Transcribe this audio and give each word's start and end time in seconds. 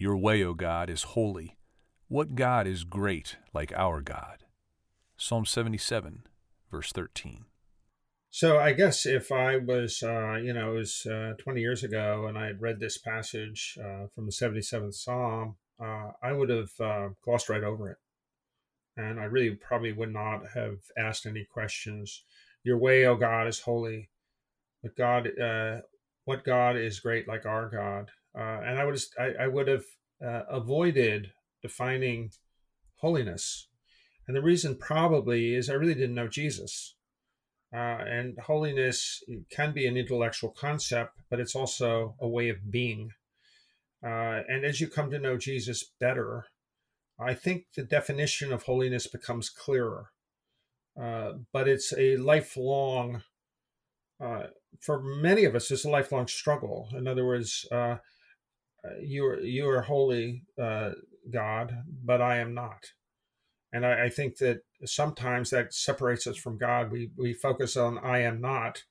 Your 0.00 0.16
way, 0.16 0.42
O 0.42 0.54
God, 0.54 0.88
is 0.88 1.02
holy. 1.02 1.58
What 2.08 2.34
God 2.34 2.66
is 2.66 2.84
great 2.84 3.36
like 3.52 3.70
our 3.76 4.00
God? 4.00 4.46
Psalm 5.18 5.44
77, 5.44 6.22
verse 6.70 6.90
13. 6.90 7.44
So 8.30 8.58
I 8.58 8.72
guess 8.72 9.04
if 9.04 9.30
I 9.30 9.58
was, 9.58 10.02
uh, 10.02 10.36
you 10.36 10.54
know, 10.54 10.72
it 10.72 10.78
was 10.78 11.04
uh, 11.04 11.34
20 11.38 11.60
years 11.60 11.84
ago 11.84 12.24
and 12.26 12.38
I 12.38 12.46
had 12.46 12.62
read 12.62 12.80
this 12.80 12.96
passage 12.96 13.76
uh, 13.78 14.06
from 14.14 14.24
the 14.24 14.32
77th 14.32 14.94
Psalm, 14.94 15.56
uh, 15.78 16.12
I 16.22 16.32
would 16.32 16.48
have 16.48 16.70
uh, 16.80 17.08
glossed 17.22 17.50
right 17.50 17.62
over 17.62 17.90
it. 17.90 17.98
And 18.96 19.20
I 19.20 19.24
really 19.24 19.50
probably 19.50 19.92
would 19.92 20.14
not 20.14 20.44
have 20.54 20.78
asked 20.96 21.26
any 21.26 21.44
questions. 21.44 22.24
Your 22.64 22.78
way, 22.78 23.04
O 23.04 23.16
God, 23.16 23.48
is 23.48 23.60
holy. 23.60 24.08
But 24.82 24.96
God, 24.96 25.28
uh, 25.38 25.82
what 26.24 26.42
God 26.42 26.78
is 26.78 27.00
great 27.00 27.28
like 27.28 27.44
our 27.44 27.68
God? 27.68 28.12
And 28.34 28.78
I 28.78 28.84
would, 28.84 28.98
I, 29.18 29.44
I 29.44 29.46
would 29.48 29.68
have 29.68 29.84
avoided 30.20 31.32
defining 31.62 32.30
holiness. 32.96 33.68
And 34.26 34.36
the 34.36 34.42
reason 34.42 34.76
probably 34.76 35.54
is 35.54 35.68
I 35.68 35.74
really 35.74 35.94
didn't 35.94 36.14
know 36.14 36.28
Jesus. 36.28 36.94
Uh, 37.72 38.02
and 38.06 38.38
holiness 38.38 39.22
can 39.50 39.72
be 39.72 39.86
an 39.86 39.96
intellectual 39.96 40.50
concept, 40.50 41.20
but 41.30 41.38
it's 41.38 41.54
also 41.54 42.16
a 42.20 42.28
way 42.28 42.48
of 42.48 42.70
being. 42.70 43.10
Uh, 44.04 44.42
and 44.48 44.64
as 44.64 44.80
you 44.80 44.88
come 44.88 45.10
to 45.10 45.18
know 45.18 45.36
Jesus 45.36 45.84
better, 46.00 46.46
I 47.18 47.34
think 47.34 47.66
the 47.76 47.82
definition 47.82 48.52
of 48.52 48.64
holiness 48.64 49.06
becomes 49.06 49.50
clearer. 49.50 50.10
Uh, 51.00 51.32
but 51.52 51.68
it's 51.68 51.92
a 51.96 52.16
lifelong, 52.16 53.22
uh, 54.20 54.44
for 54.80 55.00
many 55.00 55.44
of 55.44 55.54
us, 55.54 55.70
it's 55.70 55.84
a 55.84 55.90
lifelong 55.90 56.26
struggle. 56.26 56.88
In 56.92 57.06
other 57.06 57.24
words, 57.24 57.66
uh, 57.70 57.96
you 59.00 59.24
are 59.26 59.40
you 59.40 59.68
are 59.68 59.82
holy, 59.82 60.44
uh, 60.60 60.92
God, 61.30 61.84
but 62.04 62.20
I 62.20 62.38
am 62.38 62.54
not. 62.54 62.92
And 63.72 63.86
I, 63.86 64.06
I, 64.06 64.08
think 64.08 64.38
that 64.38 64.62
sometimes 64.84 65.50
that 65.50 65.72
separates 65.72 66.26
us 66.26 66.36
from 66.36 66.58
God. 66.58 66.90
We 66.90 67.10
we 67.16 67.32
focus 67.32 67.76
on 67.76 67.98
I 67.98 68.20
am 68.20 68.40
not, 68.40 68.84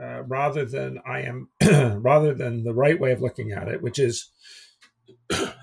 uh, 0.00 0.22
rather 0.24 0.64
than 0.64 1.00
I 1.06 1.22
am, 1.22 1.48
rather 2.02 2.34
than 2.34 2.64
the 2.64 2.74
right 2.74 2.98
way 2.98 3.12
of 3.12 3.22
looking 3.22 3.52
at 3.52 3.68
it, 3.68 3.82
which 3.82 3.98
is 3.98 4.30
I 5.30 5.54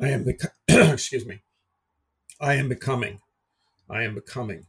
am 0.00 0.24
the 0.24 0.36
excuse 0.92 1.24
me, 1.24 1.42
I 2.40 2.54
am 2.54 2.68
becoming, 2.68 3.20
I 3.88 4.02
am 4.02 4.14
becoming. 4.14 4.66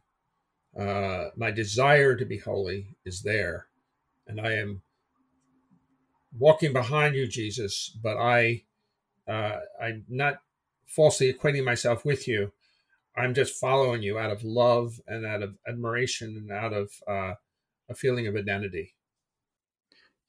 Uh, 0.77 1.29
my 1.35 1.51
desire 1.51 2.15
to 2.15 2.25
be 2.25 2.39
holy 2.39 2.95
is 3.05 3.21
there, 3.21 3.67
and 4.27 4.39
I 4.39 4.53
am 4.53 4.81
walking 6.37 6.73
behind 6.73 7.15
you, 7.15 7.27
Jesus. 7.27 7.95
But 8.01 8.17
I, 8.17 8.63
uh, 9.27 9.59
I'm 9.81 10.05
not 10.09 10.41
falsely 10.85 11.31
equating 11.33 11.63
myself 11.63 12.05
with 12.05 12.27
you 12.27 12.51
I'm 13.15 13.33
just 13.33 13.59
following 13.59 14.01
you 14.01 14.17
out 14.17 14.31
of 14.31 14.43
love 14.43 14.99
and 15.07 15.25
out 15.25 15.43
of 15.43 15.55
admiration 15.67 16.35
and 16.35 16.51
out 16.51 16.73
of 16.73 16.91
uh, 17.07 17.33
a 17.89 17.95
feeling 17.95 18.27
of 18.27 18.35
identity. 18.35 18.95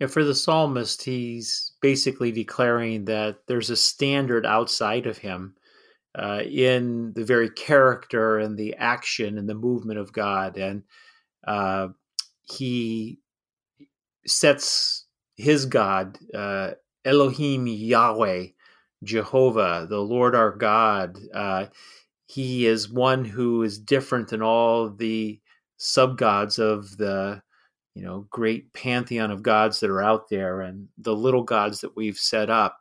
Yeah, 0.00 0.08
for 0.08 0.24
the 0.24 0.34
psalmist, 0.34 1.02
he's 1.04 1.72
basically 1.80 2.32
declaring 2.32 3.06
that 3.06 3.38
there's 3.46 3.70
a 3.70 3.76
standard 3.76 4.44
outside 4.44 5.06
of 5.06 5.18
him 5.18 5.54
uh, 6.18 6.42
in 6.44 7.12
the 7.14 7.24
very 7.24 7.48
character 7.48 8.38
and 8.38 8.58
the 8.58 8.74
action 8.74 9.38
and 9.38 9.48
the 9.48 9.54
movement 9.54 9.98
of 9.98 10.12
God. 10.12 10.58
And 10.58 10.82
uh, 11.46 11.88
he 12.42 13.20
sets 14.26 15.03
his 15.36 15.66
God, 15.66 16.18
uh, 16.34 16.72
Elohim 17.04 17.66
Yahweh, 17.66 18.46
Jehovah, 19.02 19.86
the 19.88 20.00
Lord 20.00 20.34
our 20.34 20.52
God, 20.52 21.18
uh, 21.34 21.66
he 22.26 22.66
is 22.66 22.90
one 22.90 23.24
who 23.24 23.62
is 23.62 23.78
different 23.78 24.28
than 24.28 24.42
all 24.42 24.88
the 24.90 25.40
sub 25.76 26.16
gods 26.16 26.58
of 26.58 26.96
the 26.96 27.42
you 27.94 28.02
know 28.02 28.26
great 28.30 28.72
pantheon 28.72 29.30
of 29.30 29.42
gods 29.42 29.80
that 29.80 29.90
are 29.90 30.02
out 30.02 30.28
there 30.30 30.60
and 30.62 30.88
the 30.98 31.14
little 31.14 31.42
gods 31.42 31.80
that 31.80 31.96
we've 31.96 32.18
set 32.18 32.50
up. 32.50 32.78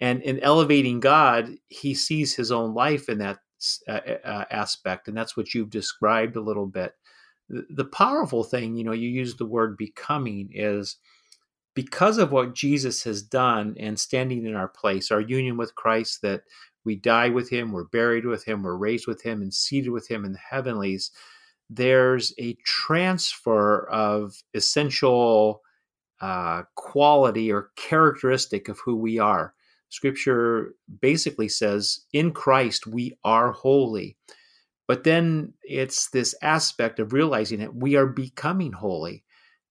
And 0.00 0.22
in 0.22 0.40
elevating 0.40 1.00
god 1.00 1.50
he 1.68 1.94
sees 1.94 2.34
his 2.34 2.50
own 2.50 2.74
life 2.74 3.08
in 3.08 3.18
that 3.18 3.38
uh, 3.88 4.44
aspect 4.50 5.08
and 5.08 5.16
that's 5.16 5.36
what 5.36 5.54
you've 5.54 5.70
described 5.70 6.36
a 6.36 6.42
little 6.42 6.66
bit. 6.66 6.92
The 7.48 7.84
powerful 7.84 8.44
thing 8.44 8.74
you 8.74 8.84
know 8.84 8.92
you 8.92 9.08
use 9.08 9.36
the 9.36 9.46
word 9.46 9.76
becoming 9.76 10.50
is 10.52 10.96
because 11.74 12.18
of 12.18 12.32
what 12.32 12.54
jesus 12.54 13.04
has 13.04 13.22
done 13.22 13.74
and 13.78 13.98
standing 13.98 14.44
in 14.44 14.54
our 14.54 14.68
place 14.68 15.10
our 15.10 15.20
union 15.20 15.56
with 15.56 15.74
christ 15.74 16.22
that 16.22 16.42
we 16.84 16.96
die 16.96 17.28
with 17.28 17.50
him, 17.50 17.72
we're 17.72 17.84
buried 17.84 18.24
with 18.24 18.44
him, 18.44 18.62
we're 18.62 18.76
raised 18.76 19.06
with 19.06 19.22
him, 19.22 19.42
and 19.42 19.52
seated 19.52 19.90
with 19.90 20.10
him 20.10 20.24
in 20.24 20.32
the 20.32 20.38
heavenlies. 20.38 21.10
There's 21.68 22.32
a 22.38 22.54
transfer 22.64 23.88
of 23.88 24.34
essential 24.54 25.62
uh, 26.20 26.62
quality 26.74 27.52
or 27.52 27.70
characteristic 27.76 28.68
of 28.68 28.80
who 28.80 28.96
we 28.96 29.18
are. 29.18 29.54
Scripture 29.88 30.74
basically 31.00 31.48
says, 31.48 32.00
in 32.12 32.32
Christ, 32.32 32.86
we 32.86 33.16
are 33.24 33.52
holy. 33.52 34.16
But 34.86 35.04
then 35.04 35.54
it's 35.62 36.10
this 36.10 36.34
aspect 36.42 36.98
of 36.98 37.12
realizing 37.12 37.60
that 37.60 37.74
we 37.74 37.96
are 37.96 38.06
becoming 38.06 38.72
holy. 38.72 39.24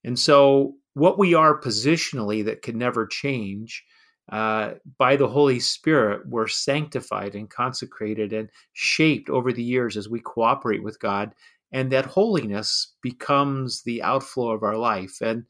And 0.04 0.18
so, 0.18 0.76
what 0.94 1.18
we 1.18 1.34
are 1.34 1.60
positionally 1.60 2.44
that 2.44 2.62
can 2.62 2.78
never 2.78 3.06
change 3.06 3.84
uh, 4.30 4.74
by 4.96 5.16
the 5.16 5.28
Holy 5.28 5.58
Spirit, 5.58 6.22
we're 6.28 6.46
sanctified 6.46 7.34
and 7.34 7.50
consecrated 7.50 8.32
and 8.32 8.48
shaped 8.72 9.28
over 9.28 9.52
the 9.52 9.62
years 9.62 9.96
as 9.96 10.08
we 10.08 10.20
cooperate 10.20 10.84
with 10.84 11.00
God. 11.00 11.34
And 11.72 11.90
that 11.90 12.06
holiness 12.06 12.94
becomes 13.02 13.82
the 13.82 14.02
outflow 14.02 14.50
of 14.50 14.62
our 14.62 14.76
life. 14.76 15.20
And 15.20 15.44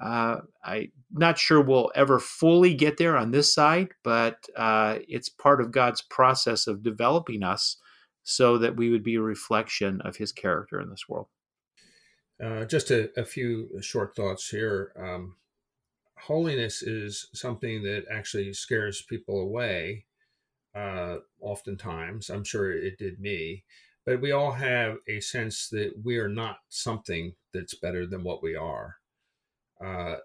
uh, 0.00 0.38
I'm 0.64 0.90
not 1.12 1.38
sure 1.38 1.60
we'll 1.60 1.92
ever 1.94 2.18
fully 2.18 2.74
get 2.74 2.96
there 2.96 3.16
on 3.16 3.30
this 3.30 3.52
side, 3.52 3.88
but 4.02 4.36
uh, 4.56 4.98
it's 5.08 5.28
part 5.28 5.60
of 5.60 5.70
God's 5.70 6.02
process 6.02 6.66
of 6.66 6.82
developing 6.82 7.42
us 7.42 7.76
so 8.22 8.56
that 8.58 8.76
we 8.76 8.90
would 8.90 9.02
be 9.02 9.16
a 9.16 9.22
reflection 9.22 10.00
of 10.02 10.16
his 10.16 10.32
character 10.32 10.80
in 10.80 10.88
this 10.88 11.08
world. 11.08 11.28
Uh, 12.42 12.64
just 12.64 12.90
a, 12.90 13.08
a, 13.16 13.24
few 13.24 13.68
short 13.80 14.16
thoughts 14.16 14.48
here. 14.48 14.92
Um, 14.98 15.36
holiness 16.18 16.82
is 16.82 17.28
something 17.32 17.84
that 17.84 18.04
actually 18.10 18.52
scares 18.52 19.00
people 19.00 19.40
away. 19.40 20.06
Uh, 20.74 21.18
oftentimes, 21.40 22.30
I'm 22.30 22.42
sure 22.42 22.72
it 22.72 22.98
did 22.98 23.20
me, 23.20 23.62
but 24.04 24.20
we 24.20 24.32
all 24.32 24.52
have 24.52 24.96
a 25.06 25.20
sense 25.20 25.68
that 25.68 25.92
we 26.02 26.18
are 26.18 26.28
not 26.28 26.58
something 26.68 27.34
that's 27.54 27.74
better 27.74 28.06
than 28.06 28.24
what 28.24 28.42
we 28.42 28.56
are. 28.56 28.96
Uh, 29.84 30.16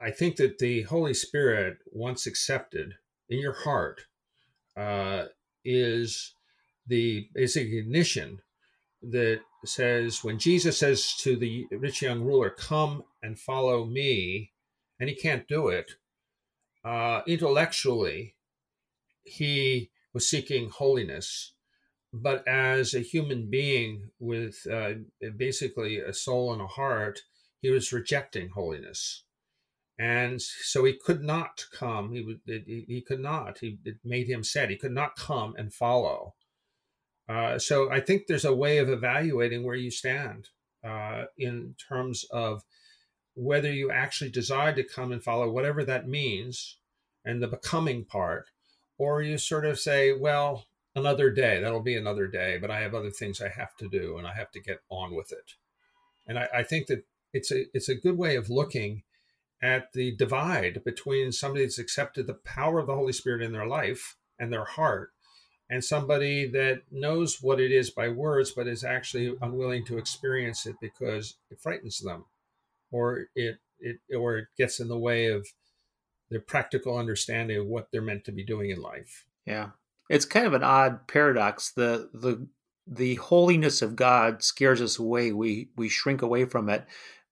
I 0.00 0.10
think 0.10 0.36
that 0.36 0.58
the 0.58 0.82
Holy 0.82 1.14
Spirit, 1.14 1.78
once 1.92 2.26
accepted 2.26 2.94
in 3.28 3.38
your 3.38 3.52
heart, 3.52 4.02
uh, 4.76 5.26
is 5.64 6.34
the 6.86 7.28
basic 7.32 7.68
ignition 7.68 8.40
that 9.02 9.40
says 9.68 10.24
when 10.24 10.38
Jesus 10.38 10.78
says 10.78 11.14
to 11.18 11.36
the 11.36 11.66
rich 11.70 12.02
young 12.02 12.22
ruler, 12.22 12.50
"Come 12.50 13.04
and 13.22 13.38
follow 13.38 13.84
me," 13.84 14.52
and 14.98 15.08
he 15.08 15.16
can't 15.16 15.48
do 15.48 15.68
it. 15.68 15.92
Uh, 16.84 17.22
intellectually, 17.26 18.36
he 19.24 19.90
was 20.12 20.28
seeking 20.28 20.68
holiness, 20.70 21.54
but 22.12 22.46
as 22.46 22.94
a 22.94 23.00
human 23.00 23.50
being 23.50 24.10
with 24.18 24.66
uh, 24.70 24.94
basically 25.36 25.98
a 25.98 26.12
soul 26.12 26.52
and 26.52 26.62
a 26.62 26.66
heart, 26.66 27.20
he 27.60 27.70
was 27.70 27.92
rejecting 27.92 28.50
holiness. 28.50 29.24
And 29.98 30.42
so 30.42 30.84
he 30.84 30.92
could 30.92 31.22
not 31.22 31.66
come. 31.72 32.12
He 32.12 32.20
would. 32.20 32.40
He, 32.46 32.84
he 32.86 33.00
could 33.00 33.20
not. 33.20 33.58
He, 33.58 33.78
it 33.84 33.96
made 34.04 34.28
him 34.28 34.42
sad. 34.42 34.70
He 34.70 34.76
could 34.76 34.92
not 34.92 35.16
come 35.16 35.54
and 35.56 35.72
follow. 35.72 36.34
Uh, 37.28 37.58
so 37.58 37.90
I 37.90 38.00
think 38.00 38.26
there's 38.26 38.44
a 38.44 38.54
way 38.54 38.78
of 38.78 38.88
evaluating 38.88 39.64
where 39.64 39.76
you 39.76 39.90
stand 39.90 40.48
uh, 40.84 41.24
in 41.38 41.74
terms 41.88 42.24
of 42.30 42.64
whether 43.34 43.72
you 43.72 43.90
actually 43.90 44.30
decide 44.30 44.76
to 44.76 44.84
come 44.84 45.10
and 45.10 45.22
follow 45.22 45.50
whatever 45.50 45.84
that 45.84 46.08
means 46.08 46.78
and 47.24 47.42
the 47.42 47.48
becoming 47.48 48.04
part, 48.04 48.50
or 48.98 49.22
you 49.22 49.38
sort 49.38 49.64
of 49.64 49.78
say, 49.78 50.12
well, 50.12 50.66
another 50.94 51.30
day, 51.30 51.60
that'll 51.60 51.82
be 51.82 51.96
another 51.96 52.28
day, 52.28 52.58
but 52.58 52.70
I 52.70 52.80
have 52.80 52.94
other 52.94 53.10
things 53.10 53.40
I 53.40 53.48
have 53.48 53.74
to 53.76 53.88
do 53.88 54.18
and 54.18 54.26
I 54.26 54.34
have 54.34 54.50
to 54.52 54.60
get 54.60 54.80
on 54.90 55.14
with 55.14 55.32
it. 55.32 55.54
And 56.26 56.38
I, 56.38 56.48
I 56.54 56.62
think 56.62 56.86
that 56.86 57.04
it's 57.32 57.50
a 57.50 57.64
it's 57.74 57.88
a 57.88 57.96
good 57.96 58.16
way 58.16 58.36
of 58.36 58.48
looking 58.48 59.02
at 59.60 59.92
the 59.92 60.14
divide 60.14 60.84
between 60.84 61.32
somebody 61.32 61.64
that's 61.64 61.78
accepted 61.78 62.26
the 62.26 62.34
power 62.34 62.78
of 62.78 62.86
the 62.86 62.94
Holy 62.94 63.12
Spirit 63.12 63.42
in 63.42 63.52
their 63.52 63.66
life 63.66 64.16
and 64.38 64.52
their 64.52 64.64
heart 64.64 65.13
and 65.70 65.84
somebody 65.84 66.46
that 66.46 66.82
knows 66.90 67.42
what 67.42 67.60
it 67.60 67.72
is 67.72 67.90
by 67.90 68.08
words 68.08 68.50
but 68.50 68.66
is 68.66 68.84
actually 68.84 69.34
unwilling 69.40 69.84
to 69.86 69.98
experience 69.98 70.66
it 70.66 70.76
because 70.80 71.36
it 71.50 71.60
frightens 71.60 72.00
them 72.00 72.24
or 72.90 73.26
it 73.34 73.58
it 73.80 73.98
or 74.16 74.38
it 74.38 74.48
gets 74.56 74.80
in 74.80 74.88
the 74.88 74.98
way 74.98 75.26
of 75.26 75.46
their 76.30 76.40
practical 76.40 76.96
understanding 76.96 77.58
of 77.58 77.66
what 77.66 77.88
they're 77.90 78.02
meant 78.02 78.24
to 78.24 78.32
be 78.32 78.44
doing 78.44 78.70
in 78.70 78.80
life. 78.80 79.26
Yeah. 79.46 79.70
It's 80.08 80.24
kind 80.24 80.46
of 80.46 80.54
an 80.54 80.62
odd 80.62 81.06
paradox. 81.06 81.72
The 81.72 82.10
the 82.12 82.46
the 82.86 83.14
holiness 83.16 83.82
of 83.82 83.96
God 83.96 84.42
scares 84.42 84.80
us 84.80 84.98
away. 84.98 85.32
We 85.32 85.70
we 85.76 85.88
shrink 85.88 86.22
away 86.22 86.44
from 86.44 86.68
it. 86.68 86.84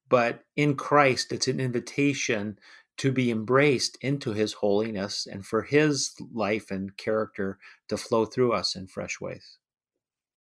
But 0.09 0.45
in 0.57 0.77
Christ, 0.77 1.33
it's 1.33 1.49
an 1.49 1.59
invitation 1.59 2.59
to 3.03 3.11
be 3.11 3.33
embraced 3.33 3.99
into 4.01 4.33
his 4.33 4.53
holiness 4.53 5.27
and 5.27 5.45
for 5.45 5.63
his 5.63 6.15
life 6.33 6.71
and 6.71 6.97
character 6.97 7.59
to 7.89 7.97
flow 7.97 8.25
through 8.25 8.53
us 8.53 8.77
in 8.77 8.87
fresh 8.87 9.21
ways. 9.21 9.59